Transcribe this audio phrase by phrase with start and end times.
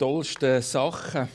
[0.00, 1.28] tollsten Sachen,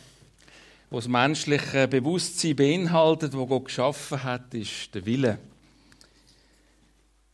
[0.90, 5.38] die das menschliche Bewusstsein beinhaltet, wo Gott geschaffen hat, ist der Wille.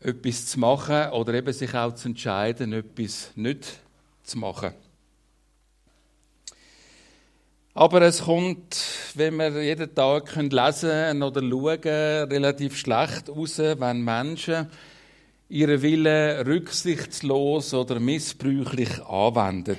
[0.01, 3.79] Etwas zu machen oder eben sich auch zu entscheiden, etwas nicht
[4.23, 4.73] zu machen.
[7.73, 8.75] Aber es kommt,
[9.15, 14.69] wenn wir jeden Tag lesen oder schauen, relativ schlecht raus, wenn Menschen
[15.47, 19.77] ihren Willen rücksichtslos oder missbräuchlich anwenden.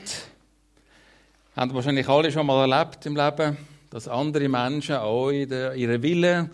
[1.55, 3.59] Haben wahrscheinlich alle schon mal erlebt im Leben,
[3.91, 6.51] dass andere Menschen auch ihren Willen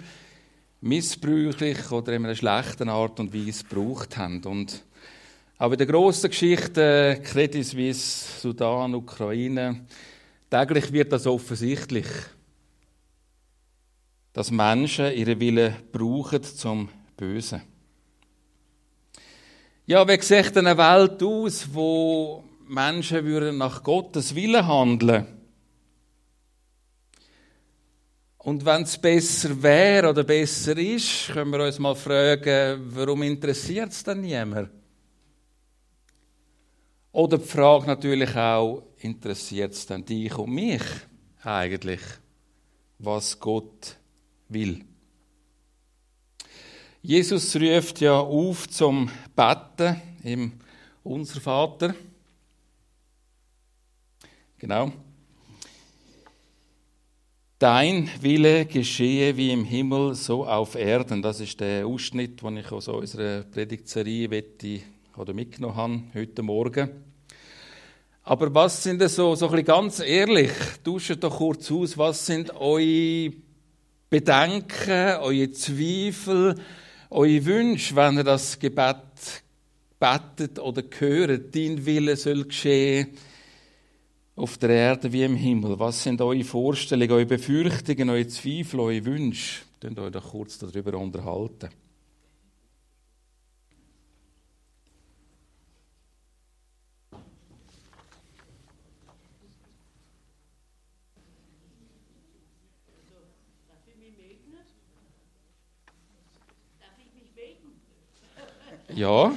[0.80, 4.42] missbräuchlich oder in einer schlechten Art und Weise gebraucht haben.
[4.42, 4.83] Und
[5.56, 9.87] auch in der grossen Geschichte, Credit Suisse, Sudan, Ukraine,
[10.51, 12.06] täglich wird das offensichtlich,
[14.33, 17.62] dass Menschen ihren Willen brauchen zum Bösen.
[19.87, 25.27] Ja, wie sieht eine Welt aus, wo Menschen würden nach Gottes Willen handeln
[28.48, 33.92] Und wenn es besser wäre oder besser ist, können wir uns mal fragen, warum interessiert
[33.92, 34.70] es dann niemand?
[37.12, 40.82] Oder die Frage natürlich auch, interessiert es dann dich und mich
[41.42, 42.00] eigentlich,
[42.98, 43.98] was Gott
[44.48, 44.82] will?
[47.03, 50.53] Jesus ruft ja auf zum Betten im
[51.03, 51.94] Unser Vater.
[54.61, 54.91] Genau.
[57.61, 61.23] Dein Wille geschehe wie im Himmel, so auf Erden.
[61.23, 64.81] Das ist der Ausschnitt, den ich aus unserer Predigtserie wette,
[65.17, 66.91] oder mitgenommen habe heute Morgen.
[68.25, 70.50] Aber was sind denn so, so ein ganz ehrlich,
[70.83, 73.33] tauscht doch kurz aus, was sind eure
[74.11, 76.56] Bedenken, eure Zweifel,
[77.11, 78.97] eure Wünsche, wenn ihr das Gebet
[80.00, 83.17] betet oder hört, dein Wille soll geschehen
[84.39, 85.78] auf der Erde wie im Himmel.
[85.78, 89.62] Was sind eure Vorstellungen, eure Befürchtungen, eure Zweifel, eure Wünsche?
[89.81, 91.69] Könnt euch doch kurz darüber unterhalten.
[108.94, 109.32] Ja.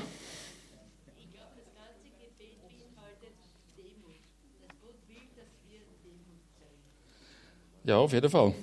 [7.83, 8.53] Ja, auf jeden Fall.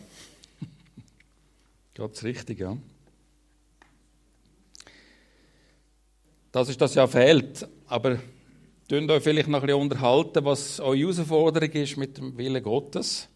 [1.95, 2.77] Ganz richtig, ja.
[6.53, 7.67] Das ist das ja fehlt.
[7.87, 8.19] Aber
[8.89, 13.29] könnt euch vielleicht noch ein bisschen unterhalten, was eure Herausforderung ist mit dem Willen Gottes.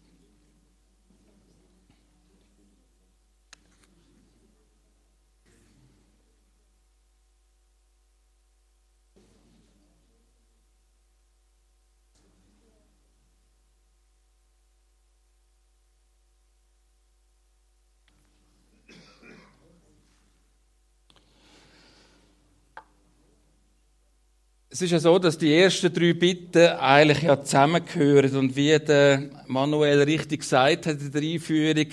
[24.73, 29.29] Es ist ja so, dass die ersten drei Bitten eigentlich ja zusammengehören und wie der
[29.45, 31.85] Manuel richtig gesagt hat in der Einführung,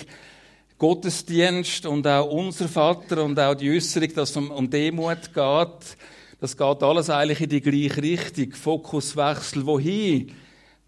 [0.78, 5.96] Gottesdienst und auch unser Vater und auch die Äußerung, dass es um, um Demut geht,
[6.40, 8.52] das geht alles eigentlich in die gleiche Richtung.
[8.52, 10.32] Fokuswechsel, wohin?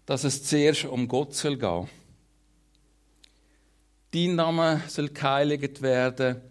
[0.07, 1.87] Dass es zuerst um Gott soll gehen.
[4.09, 6.41] Dein Name soll geheiligt werden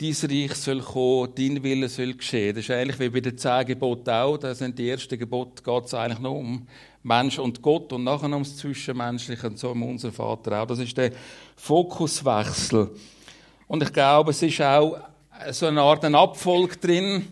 [0.00, 2.54] dein Reich soll kommen, dein Wille soll geschehen.
[2.54, 4.36] Das ist eigentlich wie bei den zehn Geboten auch.
[4.36, 6.66] Da sind die ersten Gebote, geht es eigentlich nur um
[7.02, 10.66] Mensch und Gott und nachher ums Zwischenmenschliche und so um unser Vater auch.
[10.66, 11.12] Das ist der
[11.56, 12.90] Fokuswechsel.
[13.66, 14.98] Und ich glaube, es ist auch
[15.50, 17.26] so eine Art Abfolg drin,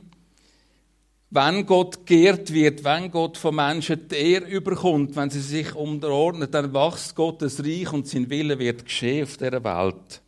[1.30, 6.50] wenn Gott geehrt wird, wenn Gott von Menschen die Ehre überkommt, wenn sie sich unterordnen,
[6.50, 10.22] dann wächst Gottes Reich und sein Wille wird geschehen auf dieser Welt.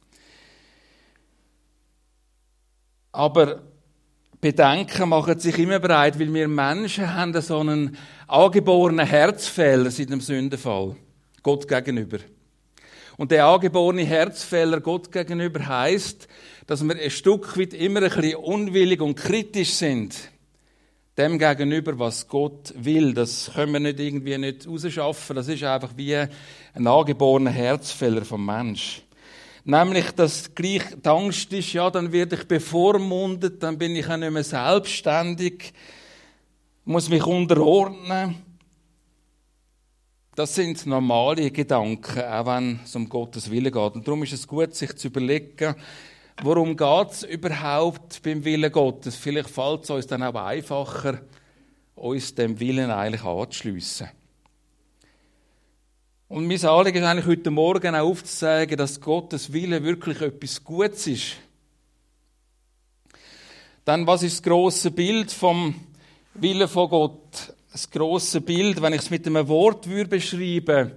[3.18, 3.62] Aber
[4.40, 7.96] Bedenken machen sich immer bereit, weil wir Menschen haben so einen
[8.28, 10.94] angeborenen Herzfehler seit dem Sündenfall.
[11.42, 12.18] Gott gegenüber.
[13.16, 16.28] Und der angeborene Herzfehler Gott gegenüber heißt,
[16.68, 20.14] dass wir ein Stück weit immer ein bisschen unwillig und kritisch sind.
[21.16, 23.14] Dem gegenüber, was Gott will.
[23.14, 25.34] Das können wir nicht irgendwie nicht rausschaffen.
[25.34, 29.02] Das ist einfach wie ein angeborener Herzfehler vom Mensch.
[29.70, 34.16] Nämlich, dass gleich die Angst ist, ja, dann werde ich bevormundet, dann bin ich auch
[34.16, 35.74] nicht mehr selbstständig,
[36.86, 38.36] muss mich unterordnen.
[40.34, 43.94] Das sind normale Gedanken, auch wenn es um Gottes Willen geht.
[43.94, 45.74] Und darum ist es gut, sich zu überlegen,
[46.42, 49.16] worum geht es überhaupt beim Willen Gottes?
[49.16, 51.20] Vielleicht fällt es uns dann auch einfacher,
[51.94, 54.08] uns dem Willen eigentlich anzuschliessen.
[56.28, 61.06] Und mein Anliegen ist eigentlich heute Morgen auch aufzuzeigen, dass Gottes Wille wirklich etwas Gutes
[61.06, 61.36] ist.
[63.86, 65.74] Dann, was ist das grosse Bild vom
[66.34, 67.54] Wille von Gott?
[67.72, 70.92] Das grosse Bild, wenn ich es mit einem Wort würde beschreiben,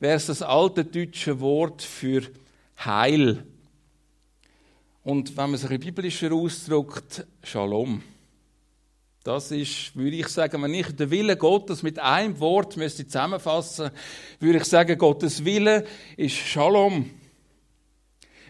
[0.00, 2.22] wäre es das alte deutsche Wort für
[2.82, 3.44] Heil.
[5.04, 8.02] Und wenn man es ein bisschen biblischer ausdrückt, Shalom.
[9.24, 13.90] Das ist, würde ich sagen, wenn ich den Willen Gottes mit einem Wort müsste zusammenfassen,
[14.40, 15.84] würde ich sagen, Gottes Wille
[16.16, 17.08] ist Shalom.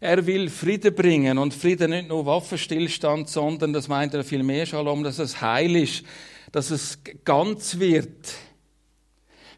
[0.00, 4.64] Er will Frieden bringen und Frieden nicht nur Waffenstillstand, sondern das meint er viel mehr
[4.64, 6.04] Shalom, dass es heil ist,
[6.52, 8.32] dass es ganz wird.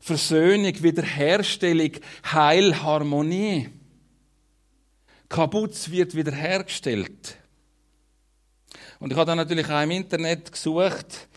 [0.00, 1.92] Versöhnung, Wiederherstellung,
[2.30, 3.68] Heil, Harmonie.
[5.28, 7.38] Kabutz wird wiederhergestellt.
[9.04, 11.28] Und ich habe dann natürlich auch im Internet gesucht,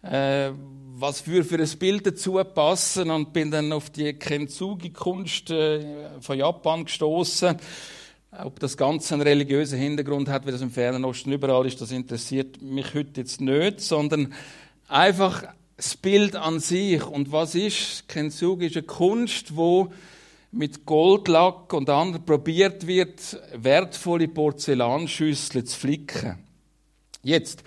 [0.00, 0.48] äh,
[0.94, 6.38] was für, für ein Bild dazu passen und bin dann auf die Kintsugi-Kunst äh, von
[6.38, 7.58] Japan gestoßen.
[8.42, 11.92] Ob das Ganze einen religiösen Hintergrund hat, wie das im Fernen Osten überall ist, das
[11.92, 14.32] interessiert mich heute jetzt nicht, sondern
[14.88, 15.44] einfach
[15.76, 17.04] das Bild an sich.
[17.04, 18.08] Und was ist?
[18.08, 19.92] Kintsugi ist eine Kunst, wo
[20.50, 26.38] mit Goldlack und anderen probiert wird, wertvolle Porzellanschüsseln zu flicken.
[27.22, 27.62] Jetzt,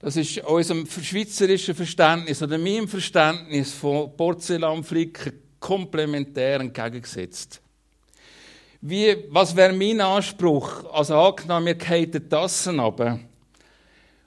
[0.00, 7.60] das ist unserem schweizerischen Verständnis oder meinem Verständnis von Porzellanflicken komplementär entgegengesetzt.
[8.80, 10.92] Wie, was wäre mein Anspruch?
[10.92, 13.20] Also angenommen, wir fallen die Tassen runter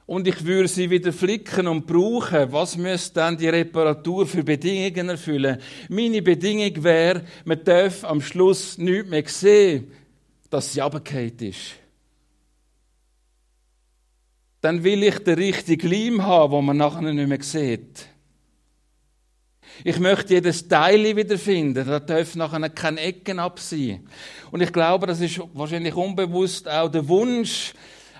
[0.05, 5.09] und ich würde sie wieder flicken und brauchen, was müsste dann die Reparatur für Bedingungen
[5.09, 5.61] erfüllen?
[5.87, 9.91] Meine Bedingung wäre, man darf am Schluss nichts mehr sehen,
[10.49, 11.78] dass sie runtergefallen ist
[14.61, 18.07] dann will ich den richtigen Leim haben, wo man nachher nicht mehr sieht.
[19.83, 21.87] Ich möchte jedes Teil wiederfinden.
[21.87, 24.07] Da dürfen nachher keine Ecken ab sein.
[24.51, 27.73] Und ich glaube, das ist wahrscheinlich unbewusst auch der Wunsch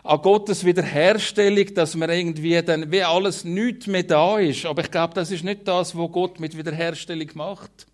[0.04, 4.66] an Gottes Wiederherstellung, dass man irgendwie dann, wie alles nichts mehr da ist.
[4.66, 7.88] Aber ich glaube, das ist nicht das, was Gott mit Wiederherstellung macht.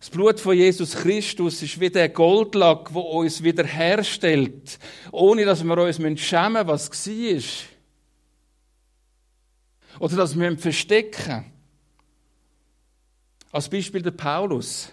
[0.00, 4.78] Das Blut von Jesus Christus ist wie der Goldlack, wo uns wiederherstellt,
[5.12, 7.42] ohne dass wir uns schämen müssen, was war.
[10.00, 11.52] Oder dass wir verstecken.
[13.52, 14.90] Als Beispiel der Paulus.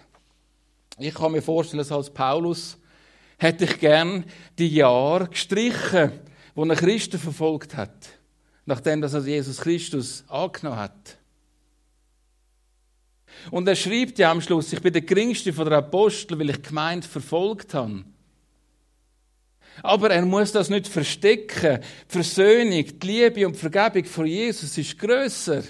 [0.98, 2.76] Ich kann mir vorstellen, dass als Paulus
[3.38, 4.26] hätte ich gern
[4.58, 6.12] die Jahre gestrichen,
[6.54, 8.10] wo er Christen verfolgt hat,
[8.66, 11.17] nachdem er Jesus Christus angenommen hat.
[13.50, 16.62] Und er schreibt ja am Schluss, ich bin der geringste von der Apostel, weil ich
[16.62, 18.04] gemeint verfolgt habe.
[19.82, 21.80] Aber er muss das nicht verstecken.
[22.08, 25.62] Die Versöhnung, die Liebe und die Vergebung von Jesus ist größer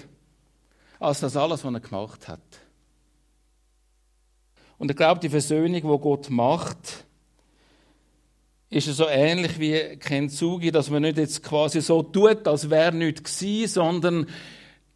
[0.99, 2.41] als das alles, was er gemacht hat.
[4.77, 7.05] Und ich glaube, die Versöhnung, die Gott macht,
[8.69, 13.39] ist so ähnlich wie Kentsugi, dass man nicht jetzt quasi so tut, als wäre nichts
[13.39, 14.27] gewesen, sondern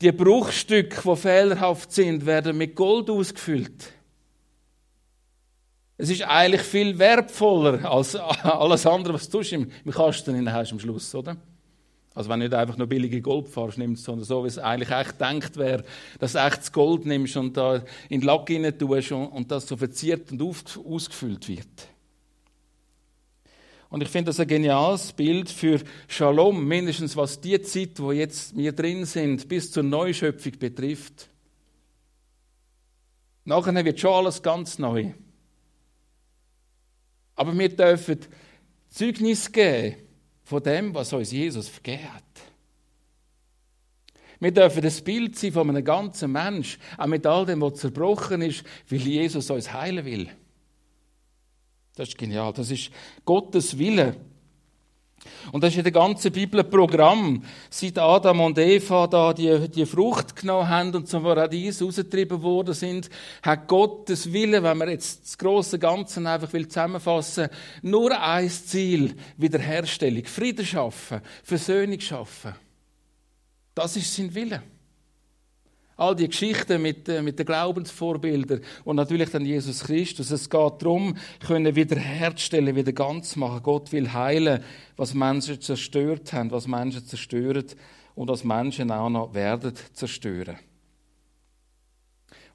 [0.01, 3.92] die Bruchstücke, die fehlerhaft sind, werden mit Gold ausgefüllt.
[5.98, 11.13] Es ist eigentlich viel wertvoller als alles andere, was du im, Kasten hast am Schluss,
[11.16, 11.38] oder?
[12.16, 15.18] Also wenn du nicht einfach nur billige Goldfarbe nimmst, sondern so, wie es eigentlich echt
[15.18, 15.84] gedacht wäre,
[16.19, 19.68] dass du echtes Gold nimmst und da in den Lack rein tust und, und das
[19.68, 21.88] so verziert und ausgefüllt wird.
[23.94, 28.58] Und ich finde das ein geniales Bild für Shalom, mindestens was die Zeit, wo jetzt
[28.58, 31.30] wir drin sind, bis zur Neuschöpfung betrifft.
[33.46, 35.12] Nachher wird schon alles ganz neu.
[37.36, 38.18] Aber wir dürfen
[38.90, 39.98] Zeugnis geben
[40.42, 42.24] von dem, was uns Jesus vergeben hat.
[44.40, 48.42] Wir dürfen das Bild sein von einem ganzen Mensch, auch mit all dem, was zerbrochen
[48.42, 50.32] ist, weil Jesus uns heilen will.
[51.96, 52.54] Das ist genial.
[52.54, 52.90] Das ist
[53.26, 54.16] Gottes Wille.
[55.52, 57.44] Und das ist in der ganzen Bibel ein Programm.
[57.70, 62.74] Seit Adam und Eva da die, die Frucht genommen haben und zum Paradies rausgetrieben worden
[62.74, 63.10] sind,
[63.42, 67.50] hat Gottes Wille, wenn man jetzt das große Ganze einfach will zusammenfassen,
[67.82, 72.56] nur ein Ziel: Wiederherstellung, Frieden schaffen, Versöhnung schaffen.
[73.76, 74.62] Das ist sein Wille.
[75.96, 80.32] All die Geschichten mit, äh, mit den Glaubensvorbildern und natürlich dann Jesus Christus.
[80.32, 83.62] Es geht darum, können wiederherstellen, wieder ganz machen.
[83.62, 84.64] Gott will heilen,
[84.98, 87.66] was Menschen zerstört haben, was Menschen zerstören
[88.16, 90.58] und was Menschen auch noch werden zerstören.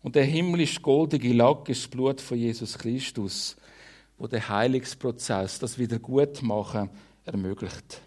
[0.02, 3.56] Und der himmlisch goldige Lack ist das Blut von Jesus Christus,
[4.16, 6.90] wo der Heilungsprozess, das Wiedergutmachen
[7.24, 8.02] ermöglicht.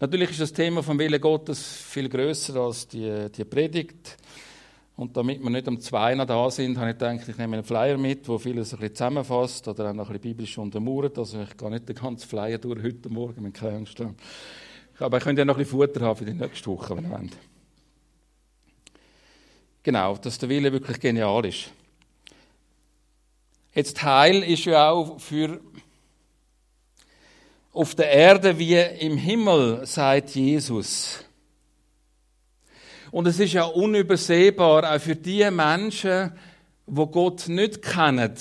[0.00, 4.16] Natürlich ist das Thema vom Willen Gottes viel größer als die, die Predigt.
[4.96, 7.64] Und damit wir nicht um zwei noch da sind, habe ich gedacht, ich nehme einen
[7.64, 11.18] Flyer mit, wo vieles ein bisschen zusammenfasst oder auch noch ein bisschen biblisch untermauert.
[11.18, 14.16] Also ich gehe nicht den ganzen Flyer durch heute Morgen, wenn keine Angst haben.
[14.98, 17.10] Aber ich könnte ja noch ein bisschen Futter haben für die nächste Woche, wenn ihr
[17.10, 17.36] wollt.
[19.82, 21.70] Genau, dass der Wille wirklich genial ist.
[23.74, 25.60] Jetzt Heil ist ja auch für
[27.74, 31.24] auf der Erde wie im Himmel, sagt Jesus.
[33.10, 36.32] Und es ist ja unübersehbar, auch für die Menschen,
[36.86, 38.32] wo Gott nicht kennen.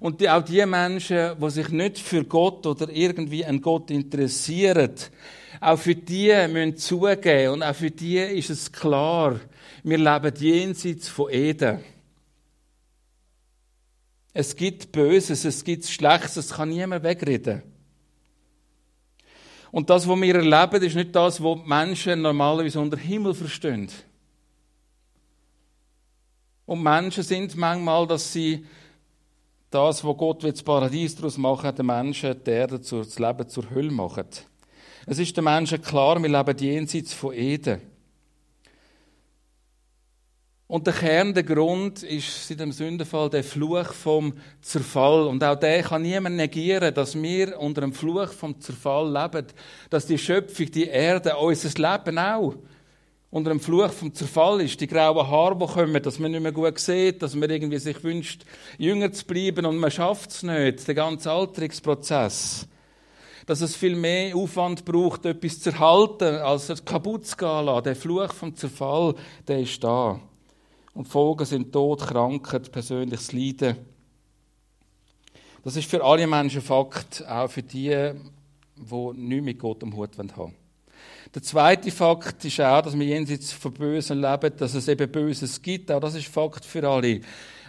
[0.00, 4.94] Und auch die Menschen, die sich nicht für Gott oder irgendwie an Gott interessieren,
[5.60, 9.40] auch für die müssen zugeben und auch für die ist es klar,
[9.82, 11.80] wir leben jenseits von Eden.
[14.32, 17.62] Es gibt Böses, es gibt Schlechtes, das kann niemand wegreden.
[19.70, 23.88] Und das, was wir erleben, ist nicht das, was die Menschen normalerweise unter Himmel verstehen.
[26.64, 28.64] Und Menschen sind manchmal, dass sie
[29.70, 33.90] das, was Gott das Paradies daraus machen, den Menschen die Erde, das Leben zur Hölle
[33.90, 34.26] machen.
[35.06, 37.80] Es ist den Menschen klar, wir leben jenseits von Eden.
[40.68, 45.26] Und der Kern, der Grund ist seit dem Sündenfall der Fluch vom Zerfall.
[45.26, 49.46] Und auch der kann niemand negieren, dass wir unter dem Fluch vom Zerfall leben.
[49.88, 52.54] Dass die Schöpfung, die Erde, unser Leben auch
[53.30, 54.78] unter dem Fluch vom Zerfall ist.
[54.78, 58.04] Die grauen Haare, die kommen, dass man nicht mehr gut sieht, dass man irgendwie sich
[58.04, 58.44] wünscht,
[58.76, 60.86] jünger zu bleiben und man schafft es nicht.
[60.86, 62.68] Der ganze Alterungsprozess.
[63.46, 67.84] Dass es viel mehr Aufwand braucht, etwas zu erhalten, als es kaputt zu gehen lassen.
[67.84, 69.14] Der Fluch vom Zerfall,
[69.46, 70.20] der ist da.
[70.98, 73.76] Und Folgen sind Tod, Krankheit, persönliches Leiden.
[75.62, 78.10] Das ist für alle Menschen Fakt, auch für die,
[78.74, 80.54] die nichts mit Gott am Hut haben
[81.32, 85.62] Der zweite Fakt ist auch, dass wir jenseits von Bösen leben, dass es eben Böses
[85.62, 85.92] gibt.
[85.92, 87.20] Auch das ist Fakt für alle.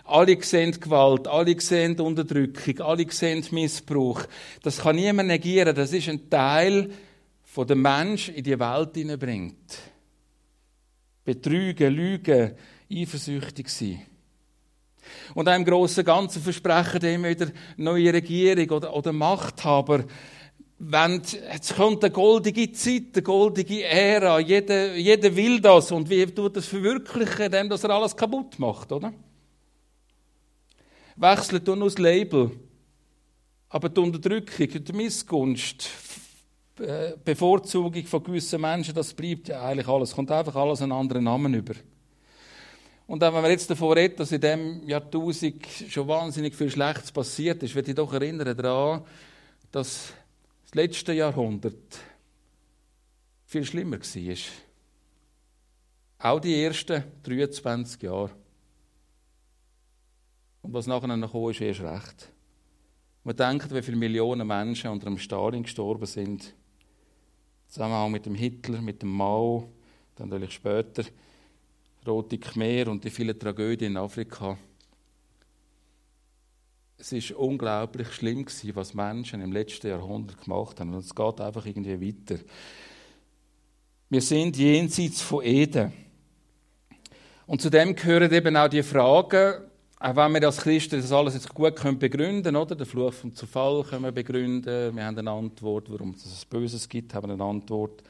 [0.06, 4.24] Alle sehen Gewalt, alle sehen Unterdrückung, alle sehen Missbrauch.
[4.64, 5.76] Das kann niemand negieren.
[5.76, 6.90] Das ist ein Teil,
[7.44, 9.78] von der Mensch in die Welt hineinbringt.
[11.24, 12.56] Betrügen, Lügen,
[12.92, 14.02] eifersüchtig sein.
[15.34, 20.04] Und im grossen Ganzen versprechen immer wieder neue Regierung oder, oder Machthaber,
[20.82, 26.26] wenn, jetzt kommt eine goldige Zeit, eine goldige Ära, jeder, jeder will das und wie
[26.26, 29.12] tut das verwirklichen, indem dass er alles kaputt macht, oder?
[31.18, 32.52] Wechselt nur das Label.
[33.68, 35.90] Aber die Unterdrückung, die Missgunst,
[36.80, 40.16] äh, Bevorzugung von gewissen Menschen, das bleibt ja eigentlich alles.
[40.16, 41.74] Kommt einfach alles einen anderen Namen über.
[43.10, 47.64] Und wenn man jetzt davon redet, dass in diesem Jahrtausend schon wahnsinnig viel Schlechtes passiert
[47.64, 49.04] ist, würde ich doch erinnern daran,
[49.72, 50.14] dass
[50.66, 51.98] das letzte Jahrhundert
[53.48, 54.36] viel schlimmer war.
[56.20, 58.30] Auch die ersten 23 Jahre.
[60.62, 62.30] Und was nachher noch kam, ist erst recht.
[63.24, 66.54] Man denkt, wie viele Millionen Menschen unter dem Stalin gestorben sind.
[67.70, 69.74] Zusammen auch mit dem Hitler, mit dem Mao,
[70.16, 71.06] dann natürlich später
[72.08, 74.58] Rote Khmer und die vielen Tragödien in Afrika.
[76.98, 80.94] Es ist unglaublich schlimm gewesen, was Menschen im letzten Jahrhundert gemacht haben.
[80.94, 82.42] Und es geht einfach irgendwie weiter.
[84.10, 85.94] Wir sind jenseits von Eden.
[87.46, 89.66] Und zu dem gehören eben auch die Fragen,
[90.00, 92.76] auch wenn wir als Christen das alles jetzt gut können begründen oder?
[92.76, 94.96] Den Fluch vom Zerfall können wir begründen.
[94.96, 98.02] Wir haben eine Antwort, warum es Böses gibt, haben eine Antwort.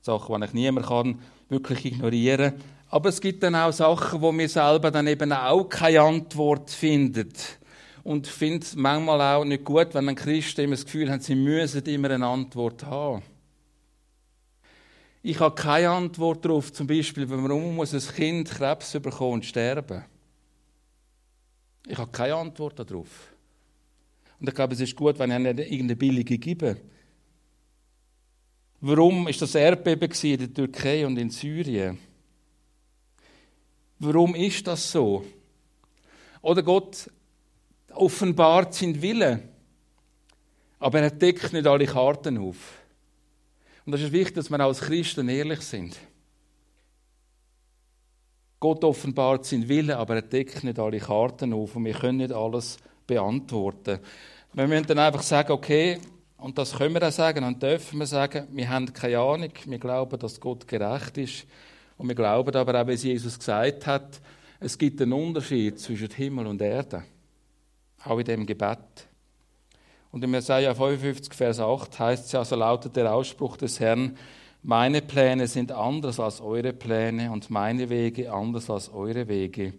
[0.00, 2.54] Sachen, die ich niemand kann wirklich ignorieren.
[2.90, 7.32] Aber es gibt dann auch Sachen, wo wir selber dann eben auch keine Antwort finden.
[8.02, 11.36] Und finde es manchmal auch nicht gut, wenn ein Christ immer das Gefühl hat, sie
[11.36, 13.22] müssen immer eine Antwort haben.
[15.22, 20.04] Ich habe keine Antwort darauf, zum Beispiel, warum muss ein Kind Krebs bekommen und sterben.
[21.86, 23.28] Ich habe keine Antwort darauf.
[24.40, 26.78] Und ich glaube, es ist gut, wenn ich nicht irgendeine billige gebe.
[28.80, 31.98] Warum ist das Erdbeben in der Türkei und in Syrien?
[34.00, 35.24] Warum ist das so?
[36.40, 37.10] Oder Gott
[37.92, 39.42] offenbart seinen Willen,
[40.78, 42.78] aber er deckt nicht alle Karten auf.
[43.84, 45.98] Und das ist wichtig, dass wir als Christen ehrlich sind.
[48.58, 52.32] Gott offenbart seinen Willen, aber er deckt nicht alle Karten auf und wir können nicht
[52.32, 53.98] alles beantworten.
[54.54, 55.98] Wir müssen dann einfach sagen, okay,
[56.38, 59.78] und das können wir auch sagen, und dürfen wir sagen, wir haben keine Ahnung, wir
[59.78, 61.46] glauben, dass Gott gerecht ist.
[62.00, 64.22] Und wir glauben aber auch, wie Jesus gesagt hat,
[64.58, 67.02] es gibt einen Unterschied zwischen Himmel und Erde.
[68.02, 69.06] Auch in dem Gebet.
[70.10, 74.16] Und im Jesaja 55, Vers 8 heißt es ja, so lautet der Ausspruch des Herrn,
[74.62, 79.74] Meine Pläne sind anders als eure Pläne und meine Wege anders als eure Wege.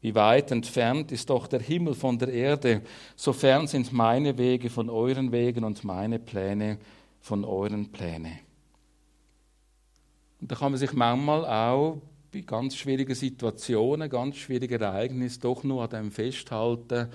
[0.00, 2.80] Wie weit entfernt ist doch der Himmel von der Erde,
[3.16, 6.78] so fern sind meine Wege von euren Wegen und meine Pläne
[7.20, 8.43] von euren Plänen.
[10.44, 15.64] Und da kann man sich manchmal auch bei ganz schwierigen Situationen, ganz schwierigen Ereignissen doch
[15.64, 17.08] nur an dem festhalten,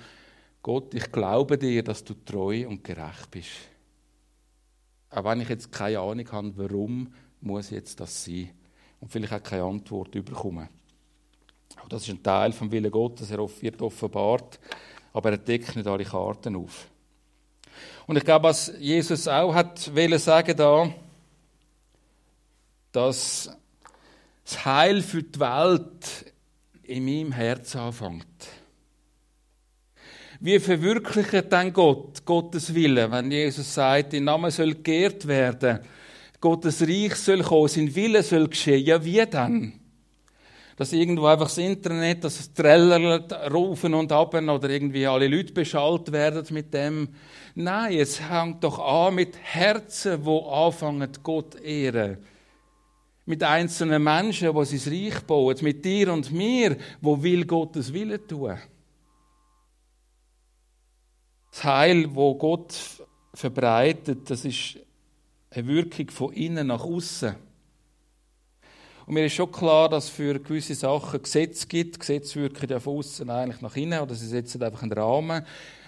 [0.60, 3.50] Gott, ich glaube dir, dass du treu und gerecht bist.
[5.10, 8.50] Auch wenn ich jetzt keine Ahnung habe, warum muss jetzt das sein?
[8.98, 10.68] Und vielleicht auch keine Antwort bekommen.
[11.80, 14.58] Auch das ist ein Teil vom Willen Gottes, er wird offenbart,
[15.12, 16.88] aber er deckt nicht alle Karten auf.
[18.08, 20.92] Und ich glaube, was Jesus auch hat wollen sagen da,
[22.92, 23.50] dass
[24.44, 26.32] das Heil für die Welt
[26.82, 28.26] in meinem Herz anfängt.
[30.40, 35.80] Wie verwirklicht dann Gott Gottes Wille, wenn Jesus sagt, dein Name soll geehrt werden,
[36.40, 38.84] Gottes Reich soll kommen, sein Wille soll geschehen?
[38.84, 39.74] Ja, wie dann?
[40.76, 46.10] Dass irgendwo einfach das Internet, das Treller rufen und ab oder irgendwie alle Leute beschallt
[46.10, 47.08] werden mit dem.
[47.54, 52.16] Nein, es hängt doch an mit Herzen, wo anfangen Gott ehren
[53.30, 58.26] mit einzelnen Menschen, die sein Reich bauen, mit dir und mir, wo will Gottes Wille
[58.26, 58.58] tun.
[61.50, 62.74] Das Heil, wo Gott
[63.32, 64.78] verbreitet, das ist
[65.50, 67.34] eine Wirkung von innen nach außen.
[69.06, 71.98] Und mir ist schon klar, dass es für gewisse Sachen Gesetze gibt.
[71.98, 75.44] Gesetze wirken ja von außen eigentlich nach innen oder sie setzen einfach einen Rahmen.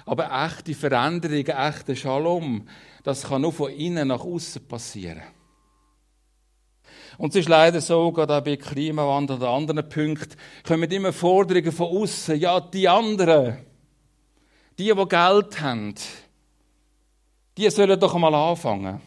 [0.07, 2.67] Aber echte Veränderung, echte Shalom,
[3.05, 5.23] das kann nur von innen nach außen passieren.
[7.19, 11.73] Und es ist leider so, gerade auch bei Klimawandel oder anderen Punkten, kommen immer Forderungen
[11.73, 12.39] von außen.
[12.39, 13.59] Ja, die anderen,
[14.79, 15.95] die, die Geld haben,
[17.57, 19.01] die sollen doch mal anfangen.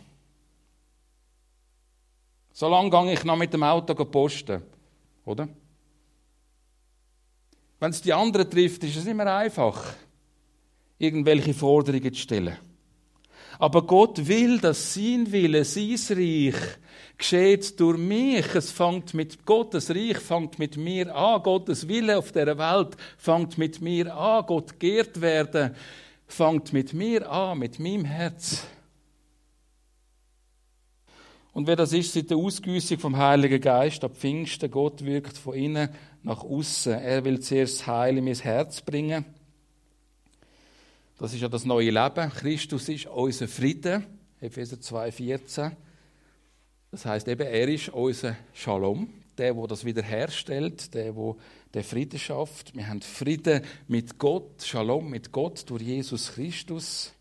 [2.54, 4.62] So lange gehe ich noch mit dem Auto posten,
[5.26, 5.48] oder?
[7.80, 9.94] Wenn es die anderen trifft, ist es immer einfach,
[10.98, 12.58] irgendwelche Forderungen zu stellen.
[13.60, 16.56] Aber Gott will, dass sein Wille, sein Reich
[17.18, 18.54] geschieht durch mich.
[18.56, 21.42] Es fängt mit Gottes Reich, fängt mit mir an.
[21.44, 24.46] Gottes Wille auf der Welt fängt mit mir an.
[24.46, 25.76] Gott geehrt werden,
[26.28, 28.66] fängt mit mir an, mit meinem Herz.
[31.54, 35.54] Und wer das ist, seit der Ausgüssung vom Heiligen Geist ab Pfingsten, Gott wirkt von
[35.54, 35.88] innen
[36.22, 36.92] nach außen.
[36.92, 39.24] Er will zuerst Heil in mein Herz bringen.
[41.18, 42.30] Das ist ja das neue Leben.
[42.30, 44.06] Christus ist unser Frieden.
[44.42, 45.72] Epheser 2,14.
[46.92, 51.36] Das heißt eben, er ist unser Shalom, der, der das wiederherstellt, der, der
[51.74, 52.76] den Frieden schafft.
[52.76, 57.14] Wir haben Frieden mit Gott, Shalom mit Gott durch Jesus Christus.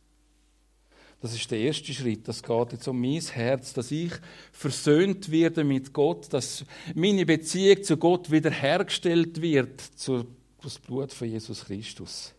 [1.20, 2.26] Das ist der erste Schritt.
[2.28, 4.12] Das geht jetzt um mein Herz, dass ich
[4.52, 10.26] versöhnt werde mit Gott, dass meine Beziehung zu Gott wiederhergestellt wird durch
[10.62, 12.34] das Blut von Jesus Christus.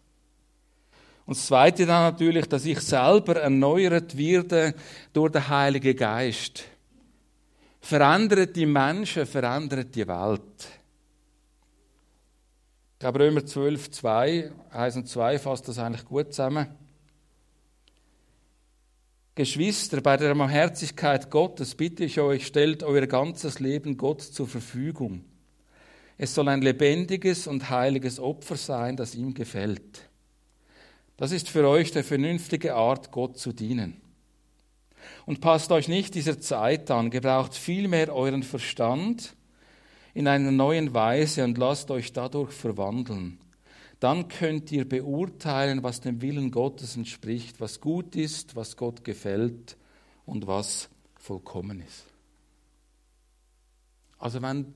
[1.26, 4.76] Und das Zweite dann natürlich, dass ich selber erneuert werde
[5.12, 6.66] durch den Heiligen Geist
[7.86, 10.42] verändert die Menschen, verändert die Welt.
[12.94, 16.68] Ich glaube, Römer 12, 2, 1 und 2 fasst das eigentlich gut zusammen.
[19.36, 25.24] Geschwister, bei der Barmherzigkeit Gottes bitte ich euch, stellt euer ganzes Leben Gott zur Verfügung.
[26.18, 30.10] Es soll ein lebendiges und heiliges Opfer sein, das ihm gefällt.
[31.18, 34.02] Das ist für euch der vernünftige Art, Gott zu dienen.
[35.26, 39.36] Und passt euch nicht dieser Zeit an, gebraucht vielmehr euren Verstand
[40.14, 43.40] in einer neuen Weise und lasst euch dadurch verwandeln.
[44.00, 49.78] Dann könnt ihr beurteilen, was dem Willen Gottes entspricht, was gut ist, was Gott gefällt
[50.26, 52.06] und was vollkommen ist.
[54.18, 54.74] Also wenn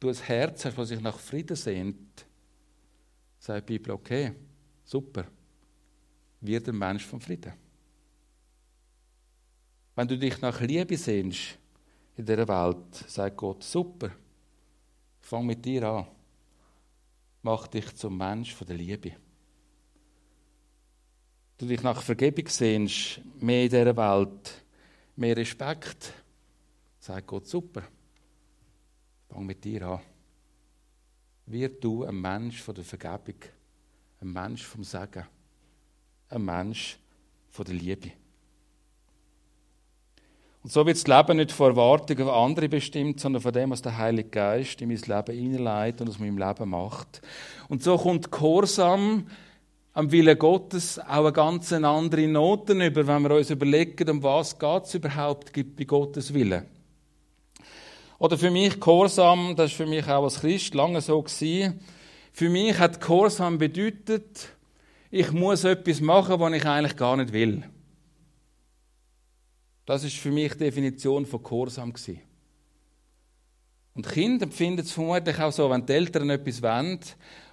[0.00, 2.26] du ein Herz hast, das sich nach Frieden sehnt,
[3.38, 4.32] sagt die Bibel, okay,
[4.84, 5.26] super,
[6.42, 7.52] wird ein Mensch vom Frieden.
[9.94, 11.58] Wenn du dich nach Liebe sehnst
[12.16, 14.10] in dieser Welt, sagt Gott, super,
[15.20, 16.06] fang mit dir an.
[17.42, 19.12] Mach dich zum Mensch von der Liebe.
[21.58, 24.64] Du dich nach Vergebung sehnst, mehr in dieser Welt,
[25.14, 26.12] mehr Respekt,
[26.98, 27.82] sagt Gott, super,
[29.28, 30.00] fang mit dir an.
[31.46, 33.40] Wird du ein Mensch von der Vergebung,
[34.20, 35.26] ein Mensch vom Segen,
[36.32, 36.98] ein Mensch
[37.50, 38.10] von der Liebe.
[40.62, 43.82] Und so wird das Leben nicht von Erwartungen auf andere bestimmt, sondern von dem, was
[43.82, 47.20] der Heilige Geist in mein Leben hineinleitet und aus meinem Leben macht.
[47.68, 49.26] Und so kommt Gehorsam
[49.92, 54.56] am Willen Gottes auch eine ganz andere Noten über, wenn wir uns überlegen, um was
[54.84, 56.64] es überhaupt bei Gottes Willen.
[58.18, 61.80] Oder für mich Gehorsam, das ist für mich auch als Christ lange so gewesen.
[62.32, 64.48] Für mich hat Gehorsam bedeutet,
[65.14, 67.62] ich muss etwas machen, was ich eigentlich gar nicht will.
[69.84, 71.92] Das ist für mich die Definition von Gehorsam.
[73.94, 76.98] Und Kinder empfinden es vermutlich auch so, wenn die Eltern etwas wollen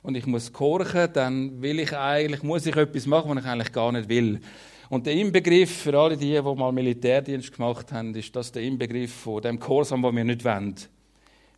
[0.04, 3.74] und ich muss gehorchen, dann will ich eigentlich, muss ich etwas machen, was ich eigentlich
[3.74, 4.40] gar nicht will.
[4.88, 9.14] Und der Inbegriff für alle die, die mal Militärdienst gemacht haben, ist das der Inbegriff
[9.14, 10.76] von dem Gehorsam, den wir nicht wollen.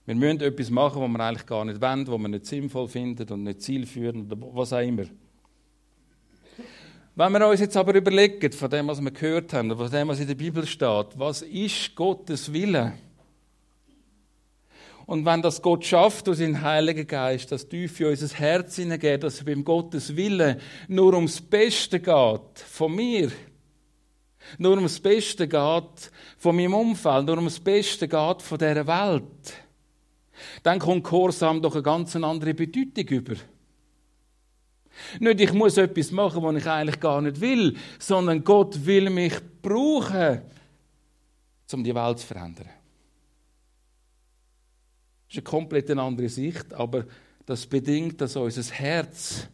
[0.08, 3.32] Wir müssen etwas machen, was wir eigentlich gar nicht wollen, was wir nicht sinnvoll finden
[3.32, 5.06] und nicht zielführend oder was auch immer.
[7.14, 10.22] Wenn wir uns jetzt aber überlegen, von dem, was wir gehört haben, von dem, was
[10.22, 12.94] in der Bibel steht, was ist Gottes Wille?
[15.06, 19.24] Und wenn das Gott schafft durch seinen Heiligen Geist, das tief in unser Herz hineingeht,
[19.24, 23.30] dass es beim Gottes Wille nur ums Beste geht, von mir,
[24.58, 29.54] nur ums Beste geht von meinem Umfeld, nur ums Beste geht von dieser Welt,
[30.64, 33.36] dann kommt Gehorsam doch eine ganz andere Bedeutung über.
[35.20, 39.34] Nicht, ich muss etwas machen, was ich eigentlich gar nicht will, sondern Gott will mich
[39.62, 40.42] brauchen,
[41.74, 42.70] um die Welt zu verändern.
[45.28, 47.06] Das ist eine komplett andere Sicht, aber
[47.46, 49.48] das bedingt, dass unser Herz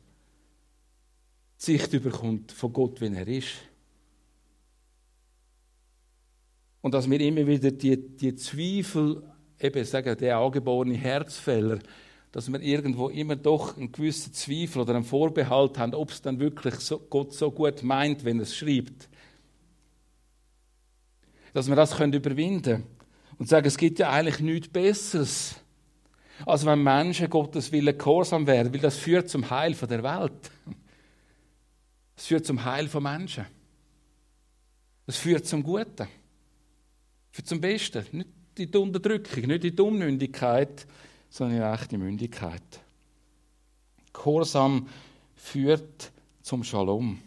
[1.59, 3.53] die Sicht überkommt von Gott, wie er ist.
[6.81, 9.23] Und dass wir immer wieder die, die Zweifel,
[9.59, 11.79] eben sagen, der angeborene Herzfehler,
[12.31, 16.39] dass wir irgendwo immer doch einen gewissen Zweifel oder einen Vorbehalt haben, ob es dann
[16.39, 19.09] wirklich so, Gott so gut meint, wenn er es schreibt.
[21.53, 22.83] Dass wir das können überwinden
[23.37, 25.55] und sagen, es gibt ja eigentlich nichts Besseres,
[26.45, 30.51] als wenn Menschen Gottes Willen gehorsam werden, weil das führt zum Heil von der Welt.
[32.15, 33.45] Es führt zum Heil von Menschen.
[35.05, 36.07] Es führt zum Guten.
[37.31, 38.05] Führt zum Besten.
[38.11, 40.85] Nicht in die Unterdrückung, nicht in die Unmündigkeit,
[41.29, 42.81] sondern in echte Mündigkeit.
[44.13, 44.87] Gehorsam
[45.35, 46.11] führt
[46.41, 47.19] zum Shalom.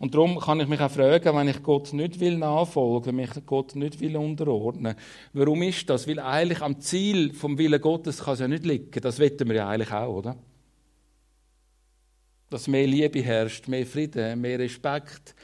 [0.00, 3.74] Und darum kann ich mich auch fragen, wenn ich Gott nicht will nachfolgen, mich Gott
[3.76, 4.94] nicht will unterordnen,
[5.34, 6.08] warum ist das?
[6.08, 8.98] Weil eigentlich am Ziel vom Willen Gottes kann es ja nicht liegen.
[9.02, 10.36] Das wetten wir ja eigentlich auch, oder?
[12.48, 15.34] Dass mehr Liebe herrscht, mehr Frieden, mehr Respekt,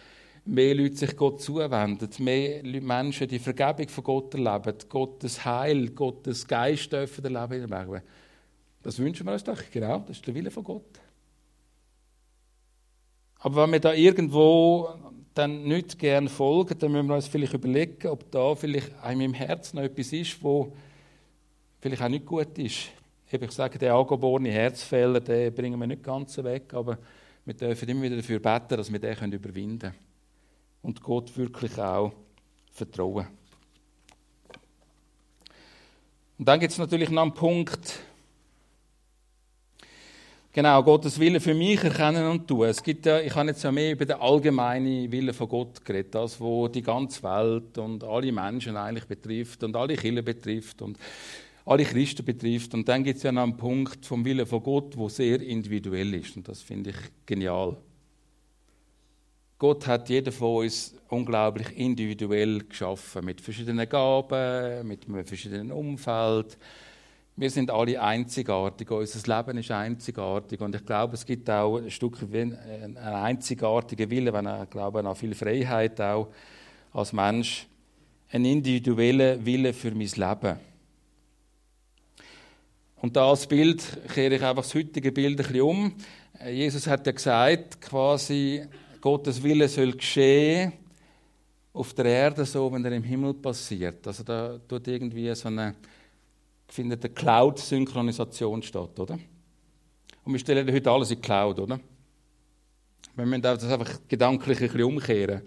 [0.47, 6.47] mehr Leute sich Gott zuwenden, mehr Menschen die Vergebung von Gott erleben, Gottes Heil, Gottes
[6.47, 8.03] Geist dürfen erleben.
[8.83, 11.01] Das wünschen wir uns doch, genau, das ist der Wille von Gott.
[13.41, 14.89] Aber wenn wir da irgendwo
[15.35, 19.35] dann nicht gern folgen, dann müssen wir uns vielleicht überlegen, ob da vielleicht in meinem
[19.35, 20.73] Herzen noch etwas ist, wo
[21.81, 22.89] vielleicht auch nicht gut ist.
[23.29, 26.97] Ich sage, der angeborene Herzfehler, den bringen wir nicht ganz weg, aber
[27.45, 30.06] wir dürfen immer wieder dafür beten, dass wir den überwinden können
[30.83, 32.13] und Gott wirklich auch
[32.71, 33.27] vertrauen.
[36.39, 37.99] Und dann gibt es natürlich noch einen Punkt,
[40.53, 42.67] genau, Gottes Wille für mich erkennen und tun.
[42.67, 46.15] Es gibt ja, ich habe jetzt ja mehr über den allgemeinen Willen von Gott geredet,
[46.15, 50.99] das, wo die ganze Welt und alle Menschen eigentlich betrifft und alle Kirchen betrifft und
[51.65, 52.75] alle Christen betrifft.
[52.75, 56.13] Und dann gibt es ja noch einen Punkt vom Willen von Gott, wo sehr individuell
[56.15, 56.37] ist.
[56.37, 57.77] Und das finde ich genial.
[59.59, 66.59] Gott hat jeden von uns unglaublich individuell geschaffen, mit verschiedenen Gaben, mit einem verschiedenen Umfeld.
[67.37, 71.91] Wir sind alle einzigartig, unser Leben ist einzigartig und ich glaube, es gibt auch ein
[71.91, 76.29] Stück einen einzigartigen Willen, wenn ich glaube an viel Freiheit auch
[76.93, 77.67] als Mensch,
[78.31, 80.59] einen individuellen Willen für mein Leben.
[82.97, 85.95] Und da als Bild kehre ich einfach das heutige Bild ein bisschen um.
[86.47, 88.67] Jesus hat ja gesagt, quasi,
[89.07, 90.73] Gottes Wille soll geschehen
[91.73, 94.05] auf der Erde so, wenn er im Himmel passiert.
[94.05, 95.77] Also da tut irgendwie so eine,
[96.69, 99.17] ich finde, eine Cloud-Synchronisation statt, oder?
[100.25, 101.79] Und wir stellen heute alles in die Cloud, oder?
[103.15, 105.43] Wir müssen das einfach gedanklich ein bisschen umkehren.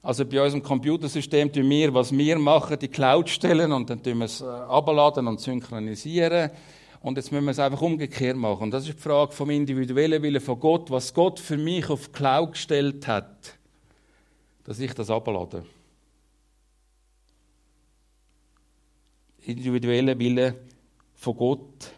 [0.00, 4.18] Also bei unserem Computersystem tun wir, was wir machen, die Cloud stellen und dann tun
[4.18, 6.52] wir es äh, abladen und synchronisieren.
[7.00, 8.64] Und jetzt müssen wir es einfach umgekehrt machen.
[8.64, 12.06] Und das ist die Frage vom individuellen Willen von Gott, was Gott für mich auf
[12.08, 13.56] die Cloud gestellt hat,
[14.64, 15.64] dass ich das ablade.
[19.42, 20.56] Individuelle Wille
[21.14, 21.92] von Gott.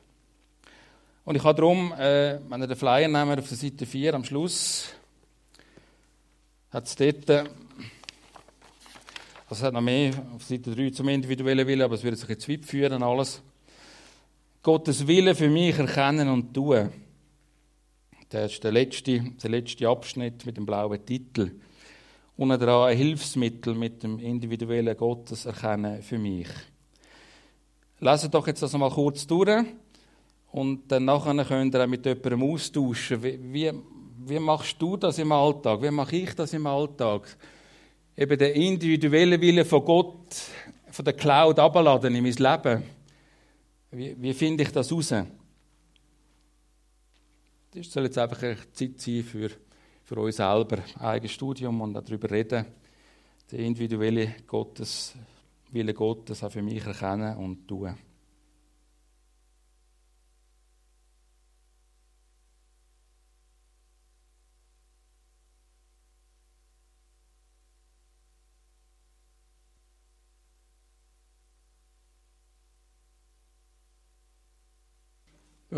[1.25, 4.25] Und ich habe darum, äh, wenn ihr den Flyer nehmt, auf der Seite 4 am
[4.25, 4.95] Schluss,
[6.71, 7.45] hat es dort, äh,
[9.47, 12.29] also es hat noch mehr auf Seite 3 zum individuellen Willen, aber es würde sich
[12.29, 13.43] jetzt weit führen, alles.
[14.63, 16.91] Gottes Wille für mich erkennen und tun.
[18.29, 21.53] Das ist der letzte, der letzte Abschnitt mit dem blauen Titel.
[22.37, 26.49] unten dran ein Hilfsmittel mit dem individuellen Gotteserkennen für mich.
[28.01, 29.65] Lesen doch jetzt das mal kurz durch
[30.53, 33.23] und dann nachher könnt ihr auch mit jemandem austauschen.
[33.23, 33.73] Wie, wie,
[34.27, 35.83] wie machst du das im Alltag?
[35.83, 37.37] Wie mache ich das im Alltag?
[38.17, 40.35] Eben den individuellen Willen von Gott,
[40.91, 42.98] von der Cloud abladen in mein Leben.
[43.91, 45.15] Wie, wie finde ich das raus?
[47.71, 48.41] Das soll jetzt einfach
[48.73, 49.51] Zeit sein für,
[50.05, 52.67] für uns selber, eigenes Studium und darüber reden,
[53.51, 55.15] den individuellen Gottes,
[55.71, 57.95] Wille Gottes auch für mich erkennen und tun.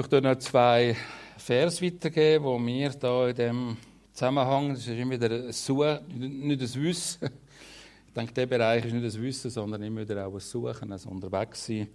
[0.01, 0.97] Möchte noch zwei
[1.37, 3.77] Vers weitergeben, wo wir da in dem
[4.15, 7.29] Zusammenhang, das ist immer wieder ein Suchen, nicht ein Wissen.
[8.07, 11.01] Ich denke, der Bereich ist nicht ein Wissen, sondern immer wieder auch ein Suchen, ein
[11.01, 11.89] Unterwegssein.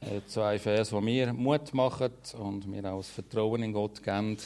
[0.00, 4.38] Äh, zwei Vers, die mir Mut machen und mir auch das Vertrauen in Gott geben,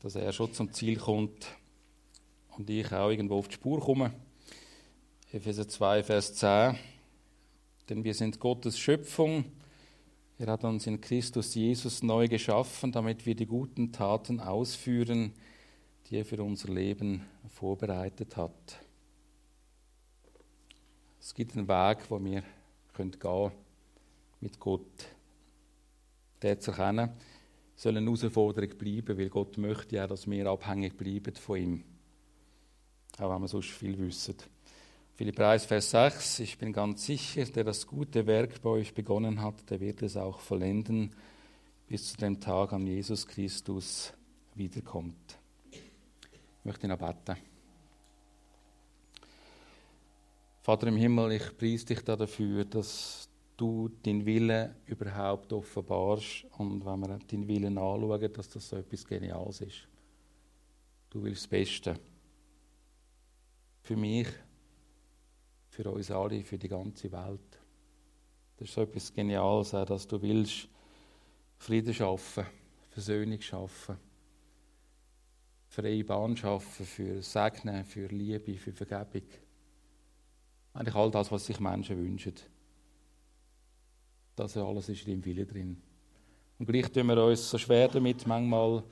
[0.00, 1.46] dass er schon zum Ziel kommt
[2.56, 4.14] und ich auch irgendwo auf die Spur komme.
[5.30, 6.78] Epheser 2, Vers 10.
[7.90, 9.44] Denn wir sind Gottes Schöpfung,
[10.38, 15.32] er hat uns in Christus Jesus neu geschaffen, damit wir die guten Taten ausführen,
[16.06, 18.80] die er für unser Leben vorbereitet hat.
[21.20, 22.42] Es gibt einen Weg, wo wir
[22.96, 23.52] gehen können
[24.40, 25.08] mit Gott.
[26.42, 27.10] Der zu erkennen,
[27.74, 31.84] soll eine Herausforderung bleiben, weil Gott möchte ja, dass wir abhängig bleiben von ihm.
[33.18, 34.36] Auch wenn wir sonst viel wissen.
[35.16, 39.40] Philipp 1, Vers 6, ich bin ganz sicher, der das gute Werk bei euch begonnen
[39.40, 41.10] hat, der wird es auch vollenden,
[41.88, 44.12] bis zu dem Tag, an Jesus Christus
[44.54, 45.38] wiederkommt.
[45.70, 47.40] Ich möchte ihn beten.
[50.60, 57.00] Vater im Himmel, ich preise dich dafür, dass du deinen Willen überhaupt offenbarst und wenn
[57.00, 59.88] wir deinen Willen anschauen, dass das so etwas Geniales ist.
[61.08, 61.98] Du willst das Beste.
[63.80, 64.28] Für mich,
[65.76, 67.60] für uns alle, für die ganze Welt.
[68.56, 70.68] Das ist so etwas Geniales, dass du willst
[71.58, 72.46] Frieden schaffen,
[72.88, 73.98] Versöhnung schaffen,
[75.68, 79.28] freie Bahn schaffen für Segnen, für Liebe, für Vergebung.
[80.72, 82.34] Eigentlich all das, was sich Menschen wünschen.
[84.34, 85.82] Das alles ist in deinem Willen drin.
[86.58, 88.82] Und gleich tun wir uns so schwer damit, manchmal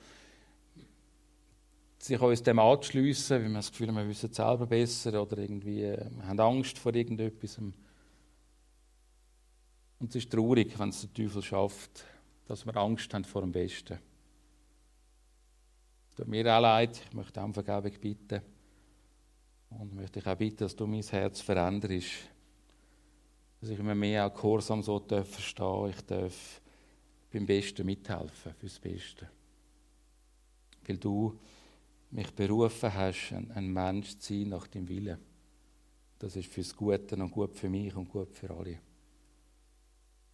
[2.05, 5.39] sich uns dem anzuschliessen, weil wir das Gefühl haben, wir wissen es selber besser oder
[5.39, 7.57] irgendwie äh, haben Angst vor irgendetwas.
[7.57, 7.73] Und
[10.09, 12.03] es ist traurig, wenn es der Teufel schafft,
[12.45, 13.97] dass wir Angst haben vor dem Besten.
[16.15, 18.41] Tut mir auch leid, ich möchte um Vergebung bitten.
[19.69, 22.29] Und möchte ich auch bitten, dass du mein Herz veränderst.
[23.59, 25.89] Dass ich immer mehr auch Gehorsam so verstehen darf.
[25.89, 26.61] Ich darf
[27.33, 29.27] beim Besten mithelfen, fürs Beste.
[30.87, 31.37] Weil du
[32.15, 35.17] mich berufen hast, ein, Mensch zu sein nach dem Willen.
[36.17, 38.79] Das ist fürs Gute und gut für mich und gut für alle.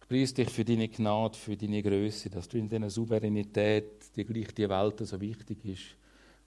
[0.00, 4.24] Ich preise dich für deine Gnade, für deine Größe, dass du in deiner Souveränität die
[4.24, 5.96] gleich die Welt so wichtig ist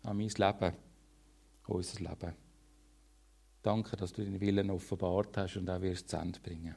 [0.04, 0.74] an mein Leben,
[1.68, 2.34] unser Leben.
[3.62, 6.76] Danke, dass du deinen Willen offenbart hast und auch wirst zu Ende bringen.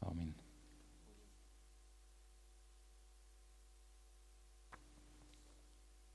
[0.00, 0.34] Amen.